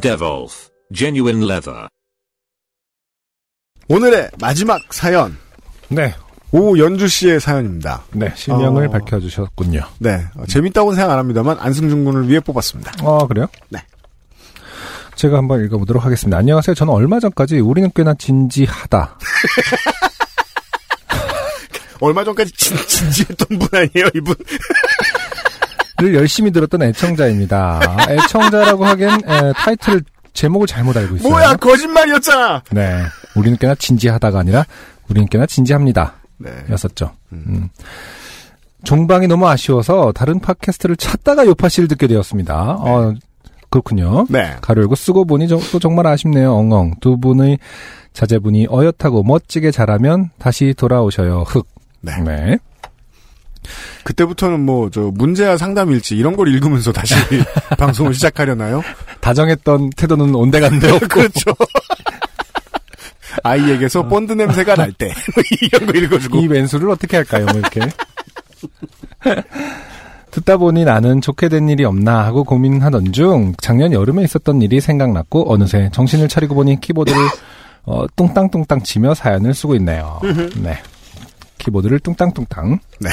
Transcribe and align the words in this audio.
Devolf 0.00 0.68
Genuine 0.94 1.44
Leather. 1.44 1.88
오늘의 3.88 4.30
마지막 4.40 4.80
사연. 4.92 5.36
네. 5.88 6.14
오 6.52 6.78
연주 6.78 7.08
씨의 7.08 7.40
사연입니다. 7.40 8.04
네, 8.12 8.32
실명을 8.34 8.86
어. 8.86 8.90
밝혀주셨군요. 8.90 9.80
네. 9.98 10.24
어, 10.36 10.46
재밌다고는 10.46 10.96
생각 10.96 11.12
안 11.12 11.18
합니다만 11.18 11.58
안승준 11.58 12.04
군을 12.04 12.28
위해 12.28 12.40
뽑았습니다. 12.40 12.92
아, 13.00 13.26
그래요? 13.26 13.46
네. 13.68 13.80
제가 15.16 15.38
한번 15.38 15.64
읽어보도록 15.64 16.04
하겠습니다. 16.04 16.36
안녕하세요. 16.38 16.74
저는 16.74 16.92
얼마 16.92 17.18
전까지 17.20 17.58
우리는 17.60 17.90
꽤나 17.94 18.14
진지하다. 18.14 19.18
얼마 22.00 22.22
전까지 22.24 22.52
진, 22.52 22.76
진지했던 22.76 23.58
분 23.58 23.68
아니에요, 23.72 24.08
이분? 24.14 24.34
를 25.98 26.14
열심히 26.14 26.50
들었던 26.50 26.82
애청자입니다. 26.82 27.80
애청자라고 28.10 28.84
하기엔 28.84 29.10
에, 29.12 29.52
타이틀 29.54 30.02
제목을 30.34 30.66
잘못 30.66 30.94
알고 30.96 31.16
있어요. 31.16 31.30
뭐야, 31.30 31.56
거짓말이었잖아! 31.56 32.62
네. 32.70 33.00
우리는 33.34 33.56
꽤나 33.58 33.74
진지하다가 33.74 34.38
아니라 34.40 34.64
우리는 35.08 35.26
꽤나 35.28 35.46
진지합니다. 35.46 36.14
네. 36.36 36.50
였었죠. 36.70 37.12
음. 37.32 37.70
종방이 38.84 39.26
너무 39.26 39.48
아쉬워서 39.48 40.12
다른 40.12 40.38
팟캐스트를 40.38 40.96
찾다가 40.96 41.46
요파 41.46 41.68
씨를 41.70 41.88
듣게 41.88 42.06
되었습니다. 42.06 42.76
어, 42.78 43.14
그렇군요. 43.70 44.26
네. 44.28 44.54
가로 44.60 44.82
열고 44.82 44.94
쓰고 44.94 45.24
보니 45.24 45.48
저- 45.48 45.58
또 45.72 45.78
정말 45.78 46.06
아쉽네요. 46.06 46.52
엉엉. 46.54 46.96
두 47.00 47.18
분의 47.18 47.58
자제분이 48.12 48.66
어엿하고 48.70 49.22
멋지게 49.24 49.70
잘하면 49.70 50.30
다시 50.38 50.74
돌아오셔요. 50.76 51.44
흑. 51.46 51.66
네. 52.02 52.12
네. 52.22 52.58
그때부터는 54.04 54.60
뭐, 54.60 54.90
저, 54.90 55.10
문제야 55.14 55.56
상담일지, 55.56 56.16
이런 56.16 56.36
걸 56.36 56.48
읽으면서 56.48 56.92
다시 56.92 57.14
방송을 57.78 58.14
시작하려나요? 58.14 58.82
다정했던 59.20 59.90
태도는 59.90 60.34
온데간데 60.34 60.90
없고. 60.90 61.08
그렇죠. 61.08 61.52
아이에게서 63.42 64.08
본드 64.08 64.32
냄새가 64.32 64.76
날 64.76 64.92
때, 64.92 65.06
뭐 65.06 65.44
이런 65.60 65.86
거 65.86 65.98
읽어주고. 65.98 66.38
이 66.38 66.46
왼수를 66.46 66.90
어떻게 66.90 67.16
할까요? 67.16 67.46
뭐 67.46 67.58
이렇게. 67.58 67.80
듣다 70.30 70.58
보니 70.58 70.84
나는 70.84 71.20
좋게 71.20 71.48
된 71.48 71.68
일이 71.68 71.84
없나 71.84 72.24
하고 72.24 72.44
고민하던 72.44 73.12
중 73.12 73.54
작년 73.58 73.92
여름에 73.92 74.22
있었던 74.24 74.60
일이 74.60 74.80
생각났고 74.80 75.50
어느새 75.50 75.88
정신을 75.92 76.28
차리고 76.28 76.54
보니 76.54 76.80
키보드를 76.80 77.18
어, 77.84 78.04
뚱땅뚱땅 78.16 78.82
치며 78.82 79.14
사연을 79.14 79.54
쓰고 79.54 79.76
있네요. 79.76 80.20
네. 80.56 80.78
키보드를 81.58 82.00
뚱땅뚱땅. 82.00 82.78
네. 83.00 83.10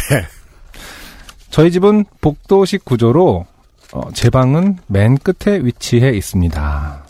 저희 1.53 1.69
집은 1.69 2.05
복도식 2.19 2.83
구조로 2.83 3.45
어, 3.93 4.01
제 4.13 4.31
방은 4.31 4.77
맨 4.87 5.19
끝에 5.19 5.59
위치해 5.59 6.09
있습니다. 6.09 7.05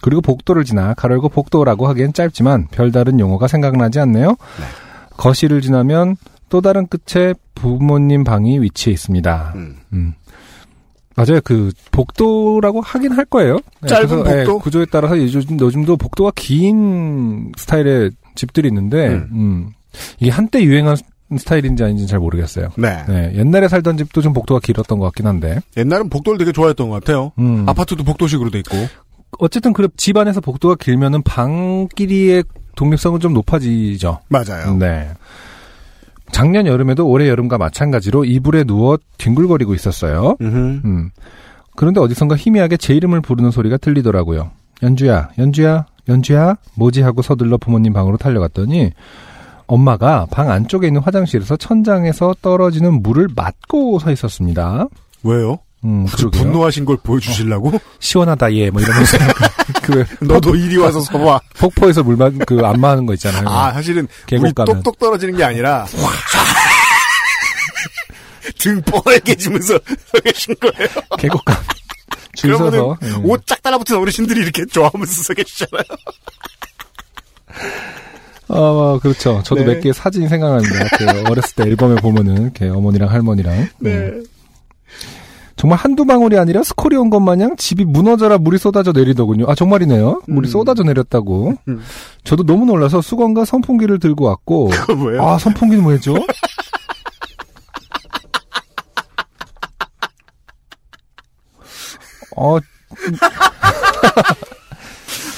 그리고 0.00 0.20
복도를 0.20 0.64
지나 0.64 0.94
가로열고 0.94 1.28
복도라고 1.28 1.88
하기엔 1.88 2.12
짧지만 2.12 2.68
별다른 2.70 3.18
용어가 3.18 3.48
생각나지 3.48 3.98
않네요. 3.98 4.36
거실을 5.16 5.60
지나면 5.60 6.16
또 6.48 6.60
다른 6.60 6.86
끝에 6.86 7.34
부모님 7.56 8.22
방이 8.22 8.60
위치해 8.60 8.94
있습니다. 8.94 9.54
음. 9.56 9.76
음. 9.92 10.14
맞아요. 11.16 11.40
그 11.42 11.72
복도라고 11.90 12.82
하긴 12.82 13.10
할 13.10 13.24
거예요. 13.24 13.58
네, 13.80 13.88
짧은 13.88 14.22
그래서, 14.22 14.38
예, 14.38 14.44
복도? 14.44 14.58
구조에 14.60 14.86
따라서 14.88 15.18
요즘 15.18 15.58
요즘도 15.58 15.96
복도가 15.96 16.30
긴 16.36 17.50
스타일의 17.58 18.12
집들이 18.36 18.68
있는데 18.68 19.08
음. 19.08 19.28
음. 19.32 19.72
이게 20.20 20.30
한때 20.30 20.62
유행한 20.62 20.96
스타일인지 21.38 21.84
아닌지 21.84 22.06
잘 22.06 22.18
모르겠어요. 22.18 22.68
네. 22.76 23.04
네, 23.08 23.32
옛날에 23.36 23.68
살던 23.68 23.96
집도 23.96 24.20
좀 24.22 24.32
복도가 24.32 24.60
길었던 24.60 24.98
것 24.98 25.04
같긴 25.06 25.26
한데. 25.26 25.60
옛날엔 25.76 26.08
복도를 26.10 26.38
되게 26.38 26.52
좋아했던 26.52 26.88
것 26.90 27.02
같아요. 27.02 27.32
음. 27.38 27.64
아파트도 27.68 28.02
복도식으로 28.04 28.50
돼 28.50 28.58
있고. 28.60 28.76
어쨌든 29.38 29.72
그 29.72 29.88
집 29.96 30.16
안에서 30.16 30.40
복도가 30.40 30.74
길면은 30.74 31.22
방 31.22 31.88
길이의 31.94 32.44
독립성은 32.76 33.20
좀 33.20 33.32
높아지죠. 33.34 34.20
맞아요. 34.28 34.74
네. 34.76 35.08
작년 36.32 36.66
여름에도 36.66 37.06
올해 37.08 37.28
여름과 37.28 37.58
마찬가지로 37.58 38.24
이불에 38.24 38.64
누워 38.64 38.98
뒹굴거리고 39.18 39.74
있었어요. 39.74 40.36
음. 40.40 41.10
그런데 41.76 42.00
어디선가 42.00 42.36
희미하게 42.36 42.76
제 42.76 42.94
이름을 42.94 43.20
부르는 43.20 43.50
소리가 43.50 43.76
들리더라고요. 43.78 44.50
연주야, 44.82 45.30
연주야, 45.38 45.86
연주야, 46.08 46.56
뭐지 46.74 47.02
하고 47.02 47.22
서둘러 47.22 47.56
부모님 47.58 47.92
방으로 47.92 48.16
달려갔더니 48.16 48.92
엄마가 49.70 50.26
방 50.32 50.50
안쪽에 50.50 50.88
있는 50.88 51.00
화장실에서 51.00 51.56
천장에서 51.56 52.34
떨어지는 52.42 53.02
물을 53.02 53.28
맞고 53.34 54.00
서 54.00 54.10
있었습니다. 54.10 54.88
왜요? 55.22 55.58
음, 55.84 56.06
그. 56.06 56.28
분노하신 56.28 56.84
걸 56.84 56.96
보여주시려고? 57.02 57.72
시원하다 58.00 58.54
얘, 58.56 58.68
뭐 58.70 58.82
이러면서 58.82 59.16
그 59.82 60.04
너도 60.24 60.56
이리 60.56 60.76
와서 60.76 61.00
서봐. 61.00 61.40
폭포에서 61.58 62.02
물만 62.02 62.38
그 62.46 62.60
안마하는 62.64 63.06
거 63.06 63.14
있잖아요. 63.14 63.48
아, 63.48 63.72
사실은 63.72 64.08
물이 64.28 64.42
계곡 64.42 64.54
가면. 64.56 64.82
똑똑 64.82 64.98
떨어지는 64.98 65.36
게 65.36 65.44
아니라 65.44 65.86
등 68.58 68.82
뻘개지면서 68.82 69.74
서 69.74 70.20
계신 70.24 70.54
거예요. 70.60 70.88
계곡 71.18 71.44
가. 71.44 71.60
줄 72.34 72.56
서서. 72.56 72.96
예. 73.02 73.12
옷쫙 73.22 73.62
달라붙은 73.62 73.96
어르신들이 73.96 74.40
이렇게 74.40 74.66
좋아하면서 74.66 75.22
서 75.22 75.34
계시잖아요. 75.34 75.84
어, 78.52 78.98
그렇죠. 79.00 79.40
저도 79.44 79.62
네. 79.64 79.74
몇개 79.74 79.92
사진이 79.92 80.28
생각납니다. 80.28 80.74
그 80.98 81.30
어렸을 81.30 81.54
때 81.56 81.62
앨범에 81.64 81.96
보면은 81.96 82.42
이렇게 82.42 82.68
어머니랑 82.68 83.10
할머니랑. 83.10 83.68
네. 83.78 83.90
음. 83.96 84.24
정말 85.56 85.78
한두 85.78 86.06
방울이 86.06 86.38
아니라 86.38 86.62
스콜이 86.62 86.96
온 86.96 87.10
것 87.10 87.20
마냥 87.20 87.54
집이 87.56 87.84
무너져라 87.84 88.38
물이 88.38 88.56
쏟아져 88.58 88.92
내리더군요. 88.92 89.44
아, 89.48 89.54
정말이네요. 89.54 90.22
물이 90.26 90.48
음. 90.48 90.50
쏟아져 90.50 90.82
내렸다고. 90.84 91.54
음. 91.68 91.80
저도 92.24 92.44
너무 92.44 92.64
놀라서 92.64 93.02
수건과 93.02 93.44
선풍기를 93.44 93.98
들고 93.98 94.24
왔고. 94.24 94.68
그거 94.86 94.94
뭐예요? 94.94 95.22
아, 95.22 95.38
선풍기는 95.38 95.82
뭐였죠? 95.82 96.14
어, 102.36 102.58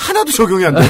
하나도 0.07 0.31
적용이 0.33 0.65
안 0.67 0.75
돼. 0.75 0.83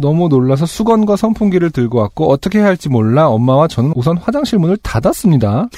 어, 0.00 0.10
너무 0.10 0.28
놀라서 0.28 0.66
수건과 0.66 1.16
선풍기를 1.16 1.70
들고 1.70 1.98
왔고 1.98 2.30
어떻게 2.32 2.58
해야 2.58 2.66
할지 2.66 2.88
몰라 2.88 3.28
엄마와 3.28 3.68
저는 3.68 3.92
우선 3.94 4.16
화장실 4.16 4.58
문을 4.58 4.78
닫았습니다. 4.78 5.68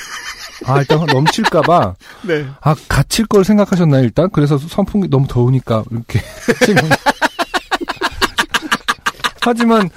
아 0.65 0.79
일단 0.79 1.05
넘칠까봐 1.07 1.95
네. 2.27 2.47
아 2.61 2.75
갇힐 2.89 3.27
걸 3.27 3.45
생각하셨나요 3.45 4.05
일단 4.05 4.31
그래서 4.33 4.57
선풍기 4.59 5.11
너무 5.11 5.27
더우니까 5.27 5.83
이렇게 5.91 6.21
하지만 9.45 9.91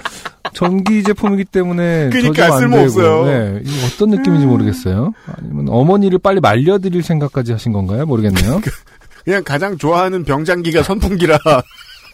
전기 0.52 1.04
제품이기 1.04 1.44
때문에 1.44 2.10
그러니까 2.10 2.58
쓸모없어요. 2.58 3.24
네, 3.26 3.60
이거 3.62 3.86
어떤 3.86 4.10
느낌인지 4.10 4.46
모르겠어요. 4.46 5.12
아니면 5.36 5.68
어머니를 5.68 6.18
빨리 6.18 6.40
말려드릴 6.40 7.04
생각까지 7.04 7.52
하신 7.52 7.72
건가요? 7.72 8.06
모르겠네요. 8.06 8.60
그냥 9.24 9.44
가장 9.44 9.76
좋아하는 9.76 10.24
병장기가 10.24 10.82
선풍기라 10.82 11.38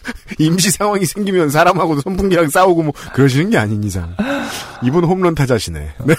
임시 0.39 0.71
상황이 0.71 1.05
생기면 1.05 1.49
사람하고도 1.49 2.01
선풍기랑 2.01 2.49
싸우고 2.49 2.83
뭐 2.83 2.93
그러시는 3.13 3.49
게 3.49 3.57
아닌 3.57 3.83
이상. 3.83 4.15
이분 4.83 5.03
홈런 5.03 5.35
타자시네. 5.35 5.79
네. 6.05 6.15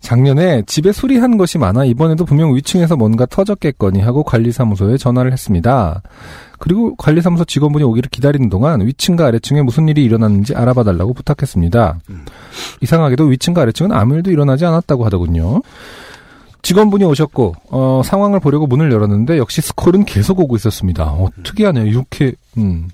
작년에 0.00 0.62
집에 0.66 0.90
수리한 0.90 1.36
것이 1.38 1.58
많아 1.58 1.84
이번에도 1.84 2.24
분명 2.24 2.54
위층에서 2.54 2.96
뭔가 2.96 3.24
터졌겠거니 3.24 4.00
하고 4.00 4.24
관리사무소에 4.24 4.96
전화를 4.96 5.32
했습니다. 5.32 6.02
그리고 6.58 6.94
관리사무소 6.96 7.44
직원분이 7.44 7.84
오기를 7.84 8.10
기다리는 8.10 8.48
동안 8.48 8.84
위층과 8.84 9.26
아래층에 9.26 9.62
무슨 9.62 9.88
일이 9.88 10.04
일어났는지 10.04 10.54
알아봐 10.54 10.82
달라고 10.84 11.12
부탁했습니다. 11.14 12.00
이상하게도 12.80 13.24
위층과 13.24 13.62
아래층은 13.62 13.92
아무 13.92 14.14
일도 14.16 14.30
일어나지 14.30 14.64
않았다고 14.64 15.04
하더군요. 15.04 15.62
직원분이 16.62 17.04
오셨고 17.04 17.54
어, 17.70 18.02
상황을 18.04 18.40
보려고 18.40 18.66
문을 18.66 18.90
열었는데 18.92 19.36
역시 19.38 19.60
스콜은 19.60 20.04
계속 20.04 20.40
오고 20.40 20.56
있었습니다. 20.56 21.04
어, 21.04 21.28
특이하네요. 21.42 21.86
이렇게 21.86 22.32
음, 22.56 22.88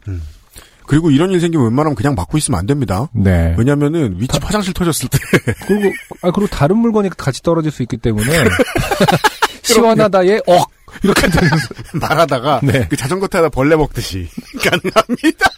그리고 0.86 1.10
이런 1.10 1.30
일 1.30 1.40
생기면 1.40 1.66
웬만하면 1.66 1.94
그냥 1.94 2.14
막고 2.14 2.38
있으면 2.38 2.58
안 2.58 2.66
됩니다. 2.66 3.08
네. 3.12 3.54
왜냐면은 3.58 4.16
위치 4.18 4.38
화장실 4.42 4.72
터졌을 4.72 5.08
때 5.10 5.18
그리고 5.66 5.94
아 6.22 6.30
그리고 6.30 6.46
다른 6.46 6.78
물건이 6.78 7.10
같이 7.10 7.42
떨어질 7.42 7.70
수 7.70 7.82
있기 7.82 7.98
때문에 7.98 8.26
시원하다의 9.62 10.42
억 10.46 10.70
이렇게 11.02 11.28
말하다가 11.92 12.60
네. 12.62 12.86
그 12.88 12.96
자전거 12.96 13.26
타다 13.28 13.50
벌레 13.50 13.76
먹듯이 13.76 14.28
가능합니다. 14.64 15.50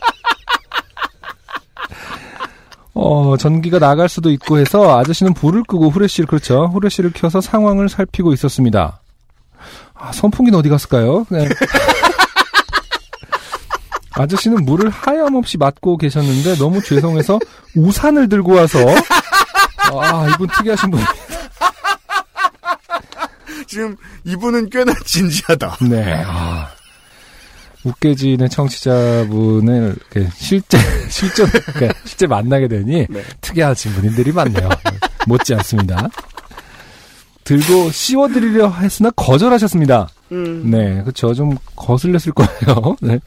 어, 2.95 3.37
전기가 3.37 3.79
나갈 3.79 4.09
수도 4.09 4.31
있고 4.31 4.59
해서 4.59 4.99
아저씨는 4.99 5.35
불을 5.35 5.63
끄고 5.65 5.91
후레쉬를 5.91 6.27
그렇죠. 6.27 6.67
후레쉬를 6.73 7.13
켜서 7.15 7.41
상황을 7.41 7.89
살피고 7.89 8.33
있었습니다. 8.33 9.01
아, 9.95 10.13
선풍기는 10.13 10.59
어디 10.59 10.69
갔을까요? 10.69 11.27
네. 11.29 11.49
아저씨는 14.13 14.65
물을 14.65 14.91
하염없이 14.91 15.57
맞고 15.57 15.97
계셨는데 15.97 16.57
너무 16.57 16.83
죄송해서 16.83 17.39
우산을 17.77 18.29
들고 18.29 18.55
와서 18.55 18.79
아, 19.93 20.29
이분 20.35 20.49
특이하신 20.49 20.91
분. 20.91 21.01
지금 23.67 23.97
이분은 24.25 24.69
꽤나 24.71 24.93
진지하다. 25.05 25.77
네. 25.89 26.25
아. 26.27 26.69
웃게지는 27.85 28.49
청취자분을 28.49 29.97
실제 30.35 30.79
실제 31.09 31.45
그러니까 31.47 31.99
실제 32.05 32.27
만나게 32.27 32.69
되니 32.69 33.07
네. 33.09 33.23
특이하신 33.41 33.93
분들이 33.93 34.33
많네요. 34.33 34.69
못지 35.27 35.55
않습니다. 35.55 36.09
들고 37.45 37.91
씌워드리려 37.91 38.71
했으나 38.71 39.11
거절하셨습니다. 39.11 40.09
음. 40.33 40.71
네, 40.71 41.01
그렇죠. 41.03 41.35
좀 41.35 41.57
거슬렸을 41.75 42.33
거예요. 42.33 42.97
네. 43.03 43.19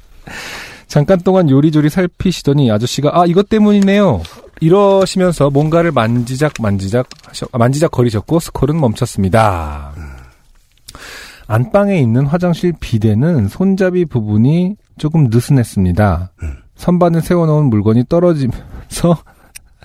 잠깐 0.87 1.19
동안 1.19 1.49
요리조리 1.49 1.89
살피시더니 1.89 2.71
아저씨가 2.71 3.11
아 3.13 3.25
이것 3.25 3.49
때문이네요. 3.49 4.21
이러시면서 4.61 5.49
뭔가를 5.49 5.91
만지작 5.91 6.53
만지작 6.61 7.09
하셔, 7.25 7.47
아, 7.51 7.57
만지작 7.57 7.91
거리셨고 7.91 8.39
스콜은 8.39 8.79
멈췄습니다. 8.79 10.12
안방에 11.53 11.99
있는 11.99 12.25
화장실 12.25 12.73
비데는 12.79 13.47
손잡이 13.47 14.05
부분이 14.05 14.75
조금 14.97 15.25
느슨했습니다. 15.25 16.31
선반에 16.75 17.21
세워놓은 17.21 17.65
물건이 17.65 18.05
떨어지면서 18.09 19.17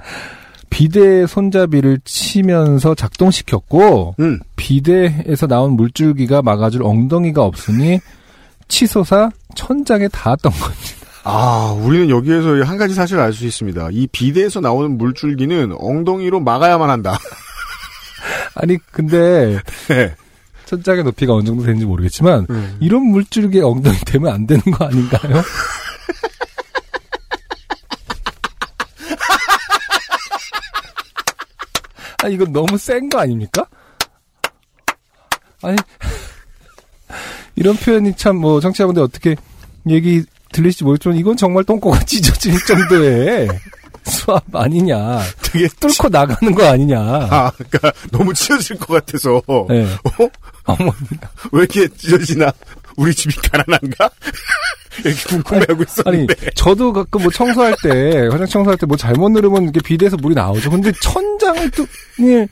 비데 0.71 1.27
손잡이를 1.27 1.99
치면서 2.05 2.95
작동시켰고 2.95 4.15
음. 4.19 4.41
비데에서 4.57 5.47
나온 5.47 5.73
물줄기가 5.73 6.41
막아줄 6.41 6.83
엉덩이가 6.83 7.45
없으니 7.45 8.01
치솟아 8.69 9.29
천장에 9.55 10.09
닿았던 10.09 10.51
겁니다. 10.51 10.83
아, 11.25 11.77
우리는 11.79 12.09
여기에서 12.09 12.63
한 12.65 12.79
가지 12.79 12.95
사실을 12.95 13.23
알 13.23 13.35
수 13.35 13.45
있습니다. 13.45 13.91
이 13.93 14.07
비대에서 14.07 14.61
나오는 14.61 14.97
물줄기는 14.97 15.75
엉덩이로 15.79 16.41
막아야만 16.41 16.89
한다. 16.89 17.19
아니 18.57 18.79
근데 18.91 19.59
네. 19.89 20.15
천장의 20.69 21.03
높이가 21.05 21.33
어느 21.35 21.45
정도 21.47 21.65
되는지 21.65 21.87
모르겠지만 21.87 22.47
음. 22.51 22.77
이런 22.81 23.03
물줄기에 23.07 23.63
엉덩이 23.63 23.97
되면 24.05 24.33
안 24.35 24.47
되는 24.47 24.63
거 24.65 24.85
아닌가요? 24.85 25.43
아 32.23 32.29
이건 32.29 32.53
너무 32.53 32.77
센 32.79 33.09
거 33.09 33.21
아닙니까? 33.21 33.65
아니 35.63 35.77
이런 37.57 37.77
표현이 37.77 38.15
참 38.17 38.37
뭐 38.39 38.61
청취자분들 38.61 39.03
어떻게 39.03 39.37
얘기 39.89 40.23
들리실지 40.53 40.85
모르겠지만 40.85 41.17
이건 41.17 41.37
정말 41.37 41.65
똥꼬가 41.65 42.01
찢어질 42.05 42.55
정도의 42.67 43.49
수압 44.05 44.43
아니냐 44.55 45.21
되게 45.43 45.69
뚫고 45.81 46.09
나가는 46.09 46.55
거 46.55 46.67
아니냐 46.67 46.99
아, 47.01 47.51
그러니까 47.57 47.93
너무 48.11 48.33
찢어질 48.35 48.79
것 48.79 48.95
같아서 48.95 49.43
네. 49.69 49.85
어? 49.85 50.29
어머 50.69 50.93
왜 51.53 51.61
이렇게 51.61 51.89
찢어지나? 51.89 52.53
우리 52.97 53.15
집이 53.15 53.35
가난한가? 53.37 54.11
이렇게 55.05 55.23
궁금해하고 55.29 55.73
아니, 55.75 55.83
있었는데. 56.25 56.51
저도 56.57 56.93
가끔 56.93 57.23
뭐 57.23 57.31
청소할 57.31 57.75
때, 57.83 58.27
화장 58.33 58.47
청소할 58.47 58.77
때 58.77 58.87
뭐 58.87 58.97
잘못 58.97 59.29
누르면 59.31 59.69
이게 59.69 59.81
비대에서 59.81 60.17
물이 60.17 60.35
나오죠. 60.35 60.71
근데 60.71 60.91
천장을 61.01 61.71
또, 61.71 61.87
예, 62.23 62.49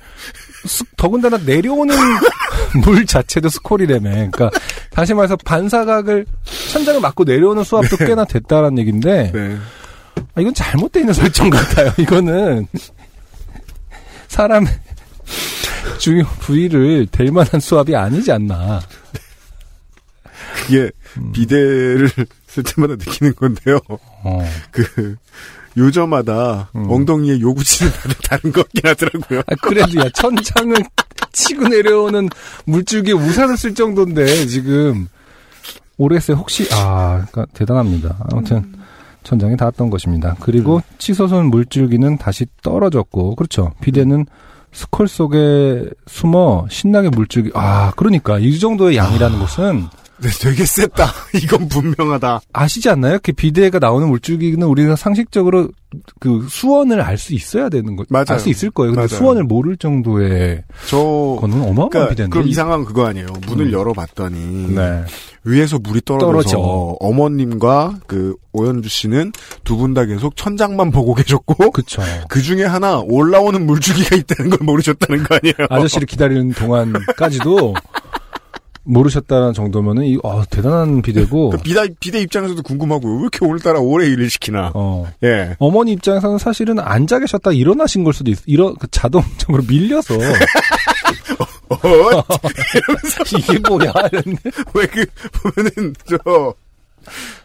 스- 0.64 0.84
더군다나 0.96 1.38
내려오는 1.38 1.92
물 2.84 3.04
자체도 3.04 3.48
스콜이라며. 3.48 4.10
그러니까, 4.30 4.50
다시 4.90 5.12
말해서 5.12 5.36
반사각을, 5.36 6.24
천장을 6.70 7.00
맞고 7.00 7.24
내려오는 7.24 7.64
수압도 7.64 7.96
꽤나 7.96 8.24
됐다라는 8.24 8.78
얘기인데, 8.78 9.32
네. 9.32 9.56
아, 10.36 10.40
이건 10.40 10.54
잘못되어 10.54 11.00
있는 11.00 11.14
설정 11.14 11.50
같아요. 11.50 11.92
이거는, 11.98 12.68
사람 14.28 14.66
의 15.92 15.98
주요 15.98 16.24
부위를 16.40 17.06
될 17.06 17.30
만한 17.30 17.60
수압이 17.60 17.94
아니지 17.94 18.32
않나. 18.32 18.80
그게 20.56 20.90
비대를 21.32 22.10
쓸 22.46 22.62
때마다 22.62 22.94
느끼는 22.94 23.34
건데요. 23.34 23.78
어. 23.88 24.44
그 24.70 25.16
요저마다 25.76 26.70
음. 26.74 26.90
엉덩이에 26.90 27.40
요구치는 27.40 27.92
다른 27.92 28.14
다른 28.24 28.52
것 28.52 28.62
같긴 28.62 28.90
하더라고요. 28.90 29.40
아, 29.40 29.54
그래도 29.60 30.00
야, 30.00 30.08
천장을 30.14 30.74
치고 31.32 31.68
내려오는 31.68 32.28
물줄기에 32.64 33.12
우산을 33.12 33.56
쓸 33.56 33.74
정도인데, 33.74 34.46
지금, 34.46 35.08
모르겠어요. 35.96 36.38
혹시, 36.38 36.66
아, 36.72 37.26
그러니까 37.30 37.46
대단합니다. 37.52 38.16
아무튼, 38.30 38.74
천장에 39.22 39.56
닿았던 39.56 39.90
것입니다. 39.90 40.36
그리고 40.40 40.80
치솟은 40.98 41.50
물줄기는 41.50 42.16
다시 42.16 42.46
떨어졌고, 42.62 43.34
그렇죠. 43.34 43.72
비대는 43.82 44.24
스컬 44.76 45.08
속에 45.08 45.88
숨어 46.06 46.66
신나게 46.68 47.08
물줄기, 47.08 47.50
아, 47.54 47.92
그러니까, 47.96 48.38
이 48.38 48.58
정도의 48.58 48.98
양이라는 48.98 49.38
것은, 49.38 49.86
네, 50.18 50.28
되게 50.40 50.64
셌다. 50.64 51.12
이건 51.42 51.68
분명하다. 51.68 52.40
아시지 52.52 52.88
않나요? 52.88 53.12
이렇게 53.12 53.32
비대가 53.32 53.78
나오는 53.78 54.08
물줄기는 54.08 54.66
우리가 54.66 54.96
상식적으로 54.96 55.68
그 56.20 56.46
수원을 56.50 57.00
알 57.00 57.16
수 57.18 57.34
있어야 57.34 57.68
되는 57.68 57.96
거, 57.96 58.04
맞아요. 58.10 58.24
알 58.30 58.38
수 58.40 58.48
있을 58.50 58.70
거예요. 58.70 58.92
근데 58.92 59.06
맞아요. 59.06 59.18
수원을 59.18 59.44
모를 59.44 59.76
정도의 59.76 60.62
저 60.88 60.96
거는 61.40 61.56
어마어마한 61.62 61.88
그러니까 61.90 62.10
비대인데. 62.10 62.32
그럼 62.32 62.48
이 62.48 62.54
상황은 62.54 62.84
그거 62.86 63.06
아니에요. 63.06 63.26
문을 63.46 63.66
음. 63.66 63.72
열어봤더니 63.72 64.74
네. 64.74 65.04
위에서 65.44 65.78
물이 65.78 66.00
떨어져서 66.04 66.26
떨어져. 66.26 66.58
어머님과 67.00 68.00
그 68.06 68.34
오연주 68.52 68.88
씨는 68.88 69.32
두 69.64 69.76
분 69.76 69.94
다 69.94 70.04
계속 70.06 70.34
천장만 70.36 70.90
보고 70.90 71.14
계셨고 71.14 71.70
그쵸. 71.70 72.02
그 72.28 72.42
중에 72.42 72.64
하나 72.64 72.98
올라오는 73.00 73.64
물줄기가 73.64 74.16
있다는 74.16 74.50
걸 74.50 74.58
모르셨다는 74.62 75.24
거 75.24 75.36
아니에요? 75.36 75.54
아저씨를 75.70 76.06
기다리는 76.06 76.52
동안까지도 76.52 77.74
모르셨다는 78.86 79.52
정도면은 79.52 80.04
이 80.04 80.18
어, 80.22 80.42
대단한 80.48 81.02
비대고 81.02 81.50
그 81.50 81.58
비대, 81.58 81.88
비대 82.00 82.20
입장에서도 82.20 82.62
궁금하고요. 82.62 83.14
왜 83.14 83.20
이렇게 83.20 83.44
오늘따라 83.44 83.80
오래 83.80 84.06
일을 84.06 84.30
시키나? 84.30 84.72
어. 84.74 85.06
예. 85.24 85.56
어머니 85.58 85.92
입장에서는 85.92 86.38
사실은 86.38 86.78
앉아 86.78 87.18
계셨다 87.18 87.52
일어나신 87.52 88.04
걸 88.04 88.12
수도 88.12 88.30
있어. 88.30 88.42
이런 88.46 88.74
그 88.76 88.86
자동적으로 88.90 89.62
밀려서 89.68 90.14
어, 91.68 91.78
이게 93.36 93.58
뭐야 93.68 93.92
이랬는데 94.12 94.50
왜 94.74 94.86
그, 94.86 95.04
보면은, 95.32 95.94
저, 96.06 96.54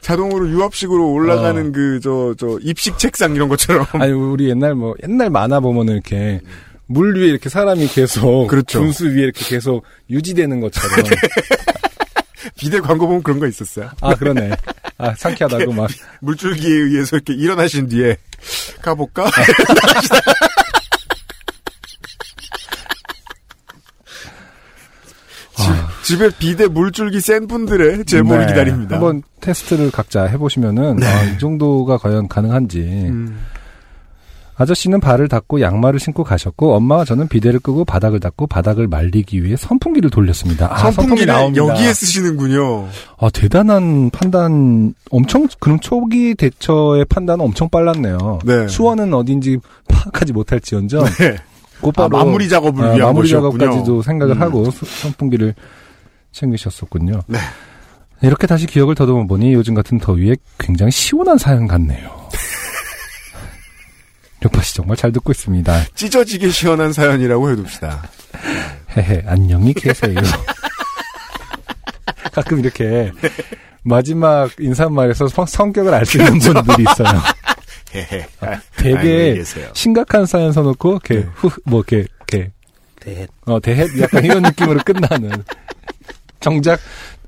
자동으로 0.02 0.50
유압식으로 0.50 1.12
올라가는 1.12 1.68
어. 1.68 1.72
그, 1.72 2.00
저, 2.02 2.36
저, 2.38 2.60
입식 2.62 3.00
책상 3.00 3.36
이런 3.36 3.50
것처럼. 3.50 3.86
아니 3.94 4.12
우리 4.12 4.50
옛날 4.50 4.76
뭐 4.76 4.96
옛날 5.04 5.30
만화 5.30 5.60
보면은 5.60 5.94
이렇게 5.94 6.40
물 6.92 7.16
위에 7.18 7.28
이렇게 7.28 7.50
사람이 7.50 7.88
계속 7.88 8.48
그렇죠. 8.48 8.80
분수 8.80 9.06
위에 9.08 9.24
이렇게 9.24 9.46
계속 9.46 9.84
유지되는 10.10 10.60
것처럼 10.60 11.06
비대 12.58 12.80
광고 12.80 13.08
보면 13.08 13.24
그런 13.24 13.40
거 13.40 13.48
있었어요. 13.48 13.90
아 14.02 14.14
그러네 14.16 14.52
아 14.98 15.14
상쾌하다고 15.16 15.72
막 15.74 15.90
물줄기에 16.20 16.70
의해서 16.70 17.16
이렇게 17.18 17.34
일어나신 17.34 17.88
뒤에, 17.88 18.18
가볼까? 18.82 19.30
집, 25.58 26.04
집에 26.04 26.30
비대 26.40 26.68
물줄기 26.68 27.22
센 27.22 27.48
분들의 27.48 28.06
제보를 28.06 28.42
네. 28.42 28.48
기다립니다. 28.48 28.96
한번 28.96 29.24
테스트를 29.40 29.92
각자 29.92 30.26
해보시면은 30.26 31.02
아, 31.04 31.24
이 31.24 31.38
정도가 31.40 31.98
과연 31.98 32.28
가능한지 32.28 32.80
음, 32.80 33.40
아저씨는 34.62 35.00
발을 35.00 35.28
닦고 35.28 35.60
양말을 35.62 36.00
신고 36.00 36.24
가셨고 36.24 36.76
엄마와 36.76 37.04
저는 37.06 37.28
비데를 37.28 37.60
끄고 37.60 37.84
바닥을 37.84 38.20
닦고 38.20 38.46
바닥을 38.48 38.88
말리기 38.88 39.44
위해 39.44 39.56
선풍기를 39.58 40.10
돌렸습니다. 40.10 40.68
아, 40.72 40.92
선풍기 40.92 41.26
나옵니다. 41.26 41.66
여기에 41.66 41.94
쓰시는군요. 41.94 42.88
아, 43.20 43.30
대단한 43.32 44.10
판단, 44.12 44.94
엄청, 45.10 45.48
그럼 45.60 45.80
초기 45.80 46.36
대처의 46.36 47.06
판단은 47.06 47.44
엄청 47.44 47.70
빨랐네요. 47.70 48.40
네. 48.46 48.68
수원은 48.68 49.14
어딘지 49.14 49.58
파악하지 49.88 50.34
못할지언정, 50.34 51.06
네. 51.20 51.36
곧바로 51.82 52.18
아, 52.20 52.24
마무리 52.24 52.48
작업을 52.48 52.84
아, 52.84 52.88
위한 52.94 53.00
마무리 53.08 53.24
것이었군요. 53.32 53.58
작업까지도 53.58 54.02
생각을 54.04 54.36
음. 54.36 54.42
하고 54.42 54.70
수- 54.70 54.86
선풍기를 54.86 55.56
챙기셨었군요. 56.32 57.22
네. 57.28 57.40
이렇게 58.22 58.46
다시 58.46 58.68
기억을 58.68 58.94
더듬어 58.94 59.26
보니 59.26 59.54
요즘 59.54 59.74
같은 59.74 59.98
더위에 59.98 60.36
굉장히 60.60 60.92
시원한 60.92 61.38
사연 61.40 61.68
같네요. 61.68 62.08
요파씨 64.44 64.76
정말 64.76 64.98
잘 64.98 65.12
듣고 65.12 65.32
있습니다. 65.32 65.86
찢어지게 65.96 66.50
시원한 66.50 66.94
사연이라고 66.94 67.50
해둡시다. 67.52 68.04
헤헤, 68.98 69.24
안녕히 69.28 69.74
계세요. 69.74 70.16
가끔 72.34 72.60
이렇게 72.60 73.12
마지막 73.84 74.50
인사말에서 74.60 75.28
성- 75.28 75.46
성격을 75.46 75.94
알 75.94 76.06
수 76.06 76.18
있는 76.18 76.40
분들이 76.40 76.84
있어요. 76.90 77.22
헤헤. 77.94 78.28
되게 78.78 78.98
안녕히 78.98 79.34
계세요. 79.36 79.70
심각한 79.74 80.26
사연 80.26 80.52
써놓고 80.54 80.92
이렇게 80.92 81.16
네. 81.16 81.28
후 81.36 81.50
뭐 81.66 81.84
이렇게 81.88 82.08
이렇게 82.32 82.52
대어 83.00 83.60
대해 83.60 83.86
약간 84.00 84.24
이런 84.24 84.42
느낌으로 84.44 84.80
끝나는 84.86 85.44
정작 86.40 86.80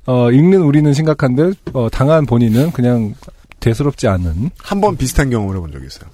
어 0.06 0.30
읽는 0.30 0.62
우리는 0.62 0.90
심각한데 0.92 1.52
어 1.74 1.88
당한 1.90 2.24
본인은 2.26 2.72
그냥 2.72 3.14
대수롭지 3.60 4.08
않은 4.08 4.50
한 4.58 4.80
번 4.80 4.96
비슷한 4.96 5.28
경험을 5.30 5.56
해본 5.56 5.72
적이 5.72 5.86
있어요. 5.86 6.08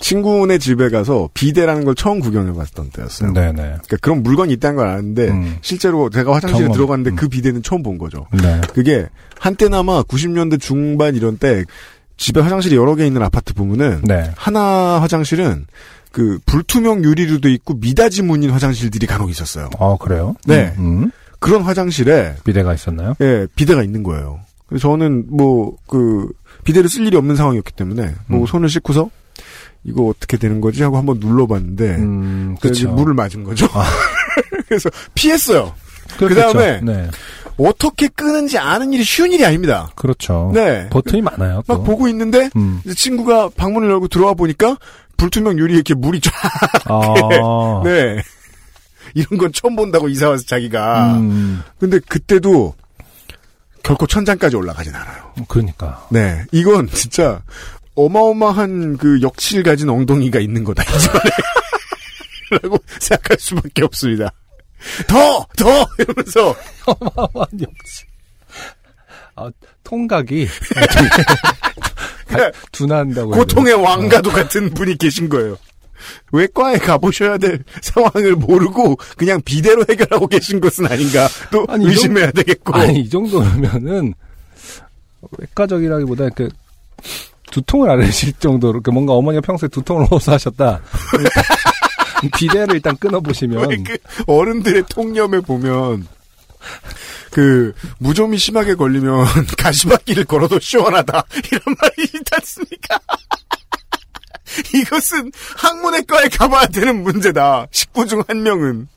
친구네 0.00 0.58
집에 0.58 0.88
가서 0.88 1.28
비데라는 1.34 1.84
걸 1.84 1.94
처음 1.94 2.20
구경해 2.20 2.52
봤던 2.52 2.90
때였어요. 2.90 3.32
네네 3.32 3.52
그러니까 3.52 3.96
그런 4.00 4.22
물건이 4.22 4.52
있다는 4.54 4.76
걸 4.76 4.88
아는데 4.88 5.28
음. 5.28 5.56
실제로 5.60 6.08
제가 6.10 6.34
화장실에 6.34 6.60
경험. 6.66 6.72
들어갔는데 6.76 7.10
음. 7.10 7.16
그 7.16 7.28
비데는 7.28 7.62
처음 7.62 7.82
본 7.82 7.98
거죠. 7.98 8.26
네 8.32 8.60
그게 8.74 9.06
한때나마 9.38 10.02
90년대 10.02 10.60
중반 10.60 11.14
이런 11.16 11.36
때 11.38 11.64
집에 12.16 12.40
화장실이 12.40 12.74
여러 12.76 12.94
개 12.94 13.06
있는 13.06 13.22
아파트 13.22 13.54
보면은 13.54 14.02
네. 14.04 14.30
하나 14.36 15.00
화장실은 15.00 15.66
그 16.10 16.38
불투명 16.46 17.04
유리로 17.04 17.40
돼 17.40 17.52
있고 17.52 17.74
미닫이 17.74 18.22
문인 18.22 18.50
화장실들이 18.50 19.06
간혹 19.06 19.30
있었어요. 19.30 19.68
어 19.78 19.96
그래요? 19.98 20.34
네. 20.46 20.74
음, 20.78 21.02
음. 21.04 21.10
그런 21.38 21.62
화장실에 21.62 22.34
비대가 22.44 22.74
있었나요? 22.74 23.14
예, 23.20 23.46
비데가 23.54 23.82
있는 23.84 24.02
거예요. 24.02 24.40
그래서 24.66 24.88
저는 24.88 25.26
뭐 25.30 25.76
그 25.86 26.28
비데를 26.64 26.88
쓸 26.90 27.06
일이 27.06 27.16
없는 27.16 27.36
상황이었기 27.36 27.72
때문에 27.72 28.14
뭐 28.26 28.40
음. 28.40 28.46
손을 28.46 28.68
씻고서 28.68 29.10
이거 29.84 30.04
어떻게 30.06 30.36
되는 30.36 30.60
거지 30.60 30.82
하고 30.82 30.98
한번 30.98 31.18
눌러봤는데 31.20 31.96
음 31.96 32.56
그렇죠. 32.60 32.90
물을 32.90 33.14
맞은 33.14 33.44
거죠. 33.44 33.66
그래서 34.68 34.90
피했어요. 35.14 35.74
그렇겠죠. 36.18 36.52
그다음에 36.52 36.80
네 36.82 37.10
어떻게 37.58 38.08
끄는지 38.08 38.56
아는 38.56 38.92
일이 38.92 39.02
쉬운 39.02 39.32
일이 39.32 39.44
아닙니다. 39.44 39.90
그렇죠. 39.96 40.50
네. 40.54 40.88
버튼이 40.90 41.22
많아요. 41.22 41.62
또. 41.66 41.78
막 41.78 41.84
보고 41.84 42.08
있는데 42.08 42.50
음. 42.56 42.80
친구가 42.96 43.50
방문을 43.56 43.90
열고 43.90 44.08
들어와 44.08 44.34
보니까 44.34 44.76
불투명 45.16 45.58
유리에 45.58 45.76
이렇게 45.76 45.94
물이 45.94 46.20
쫙. 46.20 46.32
아. 46.86 47.82
네. 47.84 48.22
이런 49.14 49.38
건 49.38 49.52
처음 49.52 49.74
본다고 49.74 50.08
이사 50.08 50.28
와서 50.28 50.44
자기가. 50.46 51.14
음, 51.16 51.62
근데 51.80 51.98
그때도 51.98 52.74
결코 53.82 54.06
천장까지 54.06 54.54
올라가진 54.54 54.94
않아요. 54.94 55.32
그러니까. 55.48 56.06
네. 56.10 56.44
이건 56.52 56.88
진짜 56.88 57.42
어마어마한 57.98 58.96
그 58.96 59.20
역치를 59.22 59.64
가진 59.64 59.88
엉덩이가 59.88 60.38
있는 60.38 60.62
거다. 60.62 60.84
이 60.84 60.98
집안에. 60.98 61.30
라고 62.62 62.78
생각할 63.00 63.38
수밖에 63.38 63.82
없습니다. 63.84 64.32
더! 65.08 65.44
더! 65.56 65.86
이러면서 65.98 66.54
어마어마한 66.86 67.48
역시. 67.60 68.04
아, 69.34 69.50
통각이 69.82 70.48
그냥 72.26 72.52
둔한다고. 72.72 73.34
해야 73.34 73.38
고통의 73.40 73.74
왕과도 73.74 74.30
같은 74.30 74.70
분이 74.70 74.96
계신 74.98 75.28
거예요. 75.28 75.56
외과에 76.32 76.78
가보셔야 76.78 77.38
될 77.38 77.64
상황을 77.82 78.36
모르고 78.36 78.96
그냥 79.16 79.40
비대로 79.44 79.84
해결하고 79.88 80.28
계신 80.28 80.60
것은 80.60 80.86
아닌가 80.86 81.28
또 81.50 81.66
아니, 81.68 81.84
이 81.84 81.88
의심해야 81.88 82.30
되겠고. 82.30 82.74
아니, 82.74 83.00
이 83.00 83.08
정도면은, 83.08 84.14
외과적이라기보다 85.38 86.28
그, 86.30 86.48
두통을 87.50 87.90
앓으실 87.90 88.34
정도로, 88.34 88.80
그 88.82 88.90
뭔가 88.90 89.12
어머니가 89.14 89.40
평소에 89.40 89.68
두통을 89.68 90.06
호소하셨다. 90.06 90.80
비대를 92.36 92.74
일단 92.76 92.96
끊어보시면, 92.96 93.70
왜그 93.70 93.98
어른들의 94.26 94.84
통념에 94.88 95.40
보면 95.40 96.06
그 97.30 97.72
무좀이 97.98 98.36
심하게 98.38 98.74
걸리면 98.74 99.24
가시밭길을 99.56 100.24
걸어도 100.24 100.58
시원하다 100.58 101.24
이런 101.52 101.76
말이 101.80 102.02
있지 102.02 102.22
않습니까? 102.32 102.98
이것은 104.74 105.30
학문외과에 105.56 106.28
가봐야 106.30 106.66
되는 106.66 107.02
문제다. 107.02 107.66
식구 107.70 108.06
중 108.06 108.22
한 108.26 108.42
명은 108.42 108.88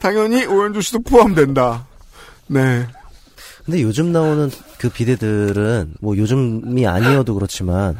당연히 0.00 0.44
오연주 0.44 0.82
씨도 0.82 1.00
포함된다. 1.02 1.86
네. 2.48 2.86
근데 3.64 3.82
요즘 3.82 4.12
나오는 4.12 4.50
그 4.78 4.88
비데들은 4.88 5.94
뭐 6.00 6.16
요즘이 6.16 6.86
아니어도 6.86 7.34
그렇지만 7.34 7.96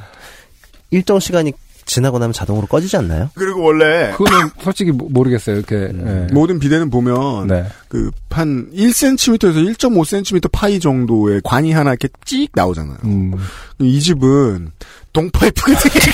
일정 0.91 1.19
시간이 1.21 1.53
지나고 1.87 2.19
나면 2.19 2.33
자동으로 2.35 2.67
꺼지지 2.67 2.99
않나요? 2.99 3.31
그리고 3.35 3.63
원래 3.63 4.13
그거는 4.13 4.51
솔직히 4.63 4.91
모- 4.93 5.09
모르겠어요. 5.09 5.57
이렇게, 5.57 5.77
예. 5.91 6.27
모든 6.33 6.59
비대는 6.59 6.91
보면 6.91 7.47
네. 7.47 7.67
그한 7.89 8.71
1cm에서 8.75 9.75
1.5cm 9.75 10.51
파이 10.53 10.81
정도의 10.81 11.41
관이 11.45 11.73
하나 11.73 11.91
이렇게 11.91 12.09
찍 12.27 12.51
나오잖아요. 12.55 12.99
음, 13.05 13.33
이 13.81 14.01
집은 14.01 14.71
동파이프가 15.15 15.79
되게 15.81 15.99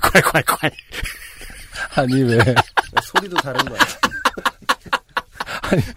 콸콸콸 0.00 0.72
아니, 1.96 2.22
왜. 2.24 2.38
소리도 3.04 3.36
다른 3.36 3.64
거야. 3.66 3.78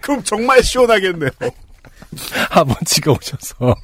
그럼 0.00 0.22
정말 0.24 0.62
시원하겠네요. 0.62 1.30
아버지가 2.50 3.12
오셔서 3.12 3.74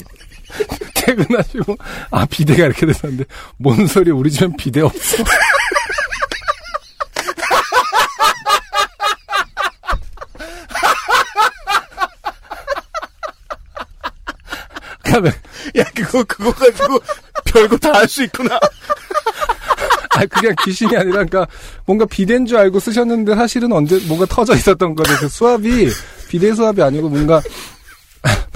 퇴근하시고 0.94 1.76
아 2.10 2.24
비대가 2.26 2.64
이렇게 2.66 2.86
됐었는데 2.86 3.24
뭔 3.58 3.86
소리 3.86 4.10
우리 4.10 4.30
집엔 4.30 4.56
비대 4.56 4.80
없어 4.80 5.16
야 15.76 15.84
그거 15.94 16.24
그거 16.24 16.52
가지고 16.52 16.98
별거 17.44 17.76
다 17.78 17.92
할 17.94 18.08
수 18.08 18.22
있구나. 18.24 18.58
아 20.16 20.24
그냥 20.26 20.54
귀신이 20.64 20.96
아니라 20.96 21.24
그러니까 21.24 21.46
뭔가 21.86 22.04
비대인 22.04 22.46
줄 22.46 22.56
알고 22.56 22.78
쓰셨는데 22.80 23.34
사실은 23.34 23.72
언제 23.72 23.98
뭔가 24.06 24.26
터져 24.26 24.54
있었던 24.54 24.94
거죠. 24.94 25.12
그 25.18 25.28
수압이 25.28 25.88
비대 26.28 26.54
수압이 26.54 26.82
아니고 26.82 27.08
뭔가 27.08 27.42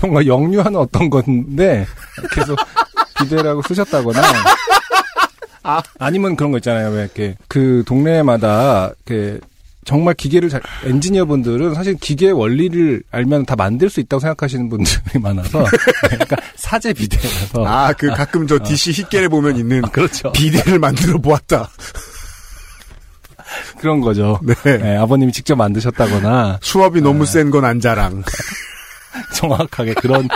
뭔가 0.00 0.24
역류하는 0.26 0.78
어떤 0.78 1.10
건데 1.10 1.86
계속 2.32 2.58
비대라고 3.18 3.62
쓰셨다거나 3.62 4.22
아니면 5.98 6.36
그런 6.36 6.52
거 6.52 6.58
있잖아요. 6.58 6.90
왜 6.90 7.02
이렇게 7.02 7.36
그 7.48 7.82
동네마다 7.86 8.92
이렇게 9.06 9.40
정말 9.88 10.12
기계를 10.12 10.50
잘 10.50 10.60
엔지니어 10.84 11.24
분들은 11.24 11.72
사실 11.72 11.94
기계 11.94 12.30
원리를 12.30 13.02
알면 13.10 13.46
다 13.46 13.56
만들 13.56 13.88
수 13.88 14.00
있다고 14.00 14.20
생각하시는 14.20 14.68
분들이 14.68 15.18
많아서 15.18 15.64
그러니까 16.04 16.36
사제 16.56 16.92
비대라서 16.92 17.66
아 17.66 17.94
그 17.96 18.08
가끔 18.08 18.46
저 18.46 18.58
DC 18.58 18.92
힙겔에 18.92 19.28
보면 19.28 19.56
있는 19.56 19.80
그렇죠 19.80 20.30
비대를 20.32 20.78
만들어 20.78 21.18
보았다. 21.18 21.70
그런 23.80 24.02
거죠 24.02 24.38
네. 24.42 24.54
네, 24.76 24.96
아버님이 24.98 25.32
직접 25.32 25.56
만드셨다거나 25.56 26.58
수압이 26.60 27.00
너무 27.00 27.24
센건 27.24 27.64
안 27.64 27.80
자랑. 27.80 28.22
정확하게 29.34 29.94
그런 29.94 30.28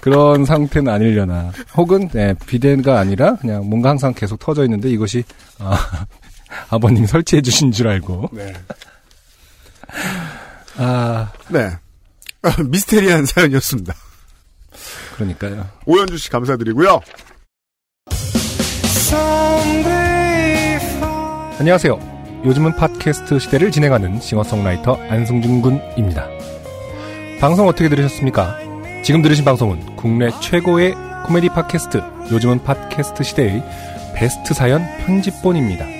그런 0.00 0.44
상태는 0.44 0.92
아니려나 0.92 1.50
혹은 1.76 2.08
네, 2.12 2.32
비대가 2.46 3.00
아니라 3.00 3.34
그냥 3.36 3.68
뭔가 3.68 3.90
항상 3.90 4.14
계속 4.14 4.38
터져 4.38 4.62
있는데 4.64 4.88
이것이 4.88 5.24
아, 5.58 6.06
아버님 6.68 7.06
설치해 7.06 7.42
주신 7.42 7.72
줄 7.72 7.88
알고 7.88 8.30
네. 8.32 8.52
아 10.76 11.32
네. 11.48 11.70
아, 12.42 12.56
미스테리한 12.64 13.26
사연이었습니다. 13.26 13.94
그러니까요 15.16 15.68
오현주 15.86 16.18
씨 16.18 16.30
감사드리고요. 16.30 17.00
안녕하세요 21.60 22.40
요즘은 22.46 22.76
팟캐스트 22.76 23.38
시대를 23.38 23.70
진행하는 23.70 24.18
싱어송라이터 24.18 24.94
안승준 25.10 25.60
군입니다 25.60 26.26
방송 27.38 27.68
어떻게 27.68 27.90
들으셨습니까 27.90 28.56
지금 29.04 29.20
들으신 29.20 29.44
방송은 29.44 29.96
국내 29.96 30.30
최고의 30.40 30.94
코미디 31.26 31.50
팟캐스트 31.50 32.02
요즘은 32.32 32.62
팟캐스트 32.64 33.22
시대의 33.24 33.62
베스트 34.14 34.54
사연 34.54 34.86
편집본입니다 35.04 35.99